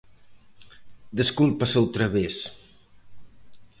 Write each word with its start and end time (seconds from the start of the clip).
Desculpas 1.19 1.71
outra 1.81 2.05
vez. 2.15 2.35